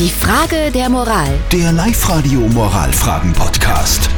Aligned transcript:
Die 0.00 0.08
Frage 0.08 0.70
der 0.72 0.88
Moral. 0.88 1.28
Der 1.52 1.72
Live-Radio 1.72 2.40
Moralfragen-Podcast. 2.40 4.08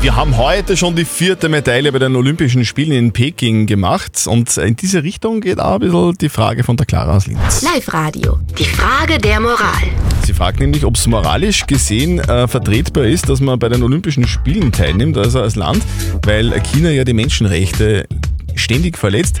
Wir 0.00 0.16
haben 0.16 0.36
heute 0.36 0.76
schon 0.76 0.96
die 0.96 1.04
vierte 1.04 1.48
Medaille 1.48 1.92
bei 1.92 2.00
den 2.00 2.16
Olympischen 2.16 2.64
Spielen 2.64 2.90
in 2.90 3.12
Peking 3.12 3.66
gemacht 3.66 4.26
und 4.26 4.56
in 4.56 4.74
diese 4.74 5.04
Richtung 5.04 5.40
geht 5.42 5.60
auch 5.60 5.74
ein 5.74 5.78
bisschen 5.78 6.18
die 6.18 6.28
Frage 6.28 6.64
von 6.64 6.76
der 6.76 6.86
Clara 6.86 7.14
aus 7.14 7.28
Linz. 7.28 7.62
Live-Radio. 7.62 8.40
Die 8.58 8.64
Frage 8.64 9.18
der 9.18 9.38
Moral. 9.38 9.84
Sie 10.26 10.34
fragt 10.34 10.58
nämlich, 10.58 10.84
ob 10.84 10.96
es 10.96 11.06
moralisch 11.06 11.66
gesehen 11.66 12.18
äh, 12.18 12.48
vertretbar 12.48 13.04
ist, 13.04 13.28
dass 13.28 13.40
man 13.40 13.60
bei 13.60 13.68
den 13.68 13.80
Olympischen 13.80 14.26
Spielen 14.26 14.72
teilnimmt, 14.72 15.16
also 15.16 15.40
als 15.40 15.54
Land, 15.54 15.84
weil 16.24 16.50
China 16.62 16.90
ja 16.90 17.04
die 17.04 17.14
Menschenrechte 17.14 18.08
ständig 18.56 18.98
verletzt. 18.98 19.40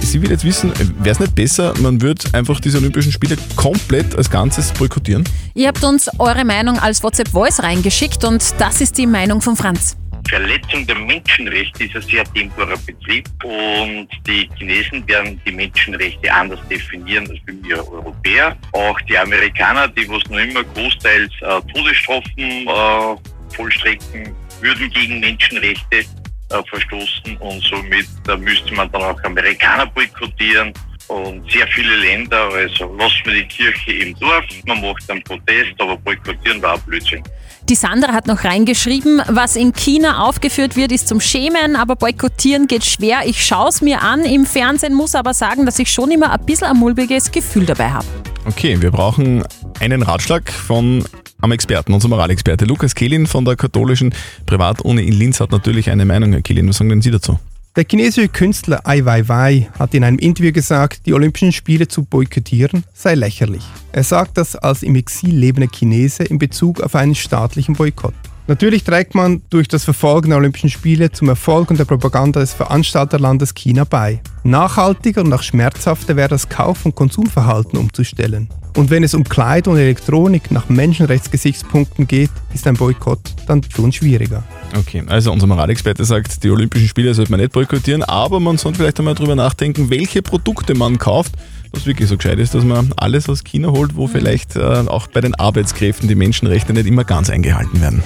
Sie 0.00 0.22
will 0.22 0.30
jetzt 0.30 0.44
wissen, 0.44 0.72
wäre 1.00 1.10
es 1.10 1.20
nicht 1.20 1.34
besser, 1.34 1.74
man 1.80 2.00
würde 2.00 2.22
einfach 2.32 2.60
diese 2.60 2.78
Olympischen 2.78 3.12
Spiele 3.12 3.36
komplett 3.56 4.16
als 4.16 4.30
Ganzes 4.30 4.72
boykottieren? 4.72 5.24
Ihr 5.54 5.68
habt 5.68 5.82
uns 5.84 6.08
eure 6.18 6.44
Meinung 6.44 6.78
als 6.78 7.02
WhatsApp 7.02 7.28
Voice 7.28 7.62
reingeschickt 7.62 8.24
und 8.24 8.42
das 8.58 8.80
ist 8.80 8.96
die 8.98 9.06
Meinung 9.06 9.40
von 9.40 9.56
Franz. 9.56 9.96
Verletzung 10.28 10.86
der 10.86 10.96
Menschenrechte 10.96 11.84
ist 11.84 11.96
ein 11.96 12.02
sehr 12.02 12.24
temporärer 12.34 12.78
Betrieb 12.84 13.28
und 13.44 14.08
die 14.26 14.48
Chinesen 14.56 15.06
werden 15.06 15.40
die 15.46 15.52
Menschenrechte 15.52 16.32
anders 16.32 16.60
definieren 16.68 17.28
als 17.30 17.38
wir 17.46 17.78
Europäer. 17.92 18.56
Auch 18.72 19.00
die 19.02 19.16
Amerikaner, 19.16 19.88
die 19.88 20.08
was 20.08 20.24
noch 20.28 20.38
immer 20.38 20.64
großteils 20.64 21.30
äh, 21.42 21.60
Todesstrafen 21.72 22.38
äh, 22.38 23.54
vollstrecken, 23.54 24.34
würden 24.60 24.90
gegen 24.90 25.20
Menschenrechte 25.20 26.04
äh, 26.50 26.62
verstoßen 26.68 27.36
und 27.38 27.62
somit 27.64 28.06
äh, 28.28 28.36
müsste 28.36 28.74
man 28.74 28.90
dann 28.92 29.02
auch 29.02 29.22
Amerikaner 29.24 29.86
boykottieren 29.86 30.72
und 31.08 31.50
sehr 31.50 31.66
viele 31.68 31.96
Länder, 31.96 32.48
also 32.52 32.92
lassen 32.96 33.20
wir 33.24 33.34
die 33.34 33.44
Kirche 33.46 33.92
im 33.92 34.18
Dorf, 34.18 34.44
man 34.66 34.80
macht 34.80 35.08
einen 35.08 35.22
Protest, 35.22 35.72
aber 35.78 35.96
boykottieren 35.98 36.60
war 36.62 36.74
auch 36.74 36.80
Blödsinn. 36.80 37.22
Die 37.68 37.74
Sandra 37.74 38.12
hat 38.12 38.28
noch 38.28 38.44
reingeschrieben, 38.44 39.22
was 39.28 39.56
in 39.56 39.72
China 39.72 40.24
aufgeführt 40.24 40.76
wird, 40.76 40.92
ist 40.92 41.08
zum 41.08 41.20
Schämen, 41.20 41.74
aber 41.74 41.96
boykottieren 41.96 42.68
geht 42.68 42.84
schwer. 42.84 43.20
Ich 43.24 43.44
schaue 43.44 43.68
es 43.68 43.82
mir 43.82 44.02
an 44.02 44.24
im 44.24 44.46
Fernsehen, 44.46 44.94
muss 44.94 45.16
aber 45.16 45.34
sagen, 45.34 45.66
dass 45.66 45.78
ich 45.80 45.90
schon 45.90 46.12
immer 46.12 46.30
ein 46.30 46.46
bisschen 46.46 46.68
ein 46.68 46.76
mulmiges 46.76 47.32
Gefühl 47.32 47.66
dabei 47.66 47.90
habe. 47.90 48.06
Okay, 48.46 48.80
wir 48.80 48.92
brauchen 48.92 49.44
einen 49.80 50.02
Ratschlag 50.02 50.48
von 50.50 51.04
am 51.40 51.52
Experten, 51.52 51.92
unser 51.92 52.08
Moralexperte. 52.08 52.64
Lukas 52.64 52.94
Kehlin 52.94 53.26
von 53.26 53.44
der 53.44 53.56
katholischen 53.56 54.14
Privatuni 54.46 55.02
in 55.02 55.12
Linz 55.12 55.40
hat 55.40 55.52
natürlich 55.52 55.90
eine 55.90 56.04
Meinung. 56.04 56.32
Herr 56.32 56.42
Kehlin, 56.42 56.68
was 56.68 56.78
sagen 56.78 56.90
denn 56.90 57.02
Sie 57.02 57.10
dazu? 57.10 57.38
Der 57.76 57.84
chinesische 57.88 58.28
Künstler 58.28 58.80
Ai 58.86 59.04
Weiwei 59.04 59.68
hat 59.78 59.92
in 59.92 60.02
einem 60.02 60.18
Interview 60.18 60.50
gesagt, 60.50 61.04
die 61.04 61.12
Olympischen 61.12 61.52
Spiele 61.52 61.88
zu 61.88 62.04
boykottieren 62.04 62.84
sei 62.94 63.14
lächerlich. 63.14 63.64
Er 63.92 64.02
sagt 64.02 64.38
das 64.38 64.56
als 64.56 64.82
im 64.82 64.96
Exil 64.96 65.36
lebender 65.36 65.68
Chinese 65.68 66.24
in 66.24 66.38
Bezug 66.38 66.80
auf 66.80 66.94
einen 66.94 67.14
staatlichen 67.14 67.74
Boykott. 67.74 68.14
Natürlich 68.48 68.84
trägt 68.84 69.16
man 69.16 69.42
durch 69.50 69.66
das 69.66 69.82
Verfolgen 69.82 70.30
der 70.30 70.38
Olympischen 70.38 70.70
Spiele 70.70 71.10
zum 71.10 71.28
Erfolg 71.28 71.68
und 71.70 71.80
der 71.80 71.84
Propaganda 71.84 72.38
des 72.38 72.52
Veranstalterlandes 72.52 73.54
China 73.54 73.82
bei. 73.82 74.20
Nachhaltiger 74.44 75.22
und 75.22 75.32
auch 75.32 75.42
schmerzhafter 75.42 76.14
wäre 76.14 76.28
das 76.28 76.48
Kauf- 76.48 76.86
und 76.86 76.94
Konsumverhalten 76.94 77.76
umzustellen. 77.76 78.48
Und 78.76 78.90
wenn 78.90 79.02
es 79.02 79.14
um 79.14 79.24
Kleidung 79.24 79.74
und 79.74 79.80
Elektronik 79.80 80.52
nach 80.52 80.68
Menschenrechtsgesichtspunkten 80.68 82.06
geht, 82.06 82.30
ist 82.54 82.68
ein 82.68 82.74
Boykott 82.74 83.34
dann 83.48 83.62
schon 83.74 83.90
schwieriger. 83.90 84.44
Okay, 84.78 85.02
also 85.08 85.32
unser 85.32 85.46
Moralexperte 85.48 86.04
sagt, 86.04 86.44
die 86.44 86.50
Olympischen 86.50 86.86
Spiele 86.86 87.14
sollte 87.14 87.32
man 87.32 87.40
nicht 87.40 87.52
boykottieren, 87.52 88.02
aber 88.04 88.38
man 88.38 88.58
sollte 88.58 88.78
vielleicht 88.78 88.98
einmal 89.00 89.14
darüber 89.14 89.34
nachdenken, 89.34 89.90
welche 89.90 90.22
Produkte 90.22 90.74
man 90.74 90.98
kauft, 90.98 91.32
was 91.76 91.86
wirklich 91.86 92.08
so 92.08 92.16
gescheit 92.16 92.38
ist, 92.38 92.54
dass 92.54 92.64
man 92.64 92.92
alles 92.96 93.28
aus 93.28 93.44
China 93.44 93.68
holt, 93.68 93.94
wo 93.94 94.06
vielleicht 94.06 94.56
äh, 94.56 94.60
auch 94.60 95.06
bei 95.06 95.20
den 95.20 95.34
Arbeitskräften 95.34 96.08
die 96.08 96.14
Menschenrechte 96.14 96.72
nicht 96.72 96.86
immer 96.86 97.04
ganz 97.04 97.30
eingehalten 97.30 97.80
werden. 97.80 98.02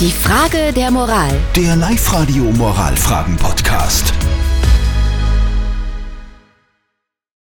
Die 0.00 0.10
Frage 0.10 0.72
der 0.74 0.90
Moral. 0.90 1.32
Der 1.54 1.76
Live-Radio 1.76 2.44
Moralfragen-Podcast. 2.44 4.12